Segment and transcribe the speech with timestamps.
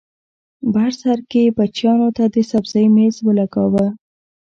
[0.73, 3.85] بر سر کې بچیانو ته د سبزۍ مېز ولګاوه